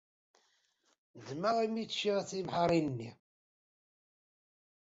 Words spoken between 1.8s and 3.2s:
ay cciɣ timḥaṛin-nni.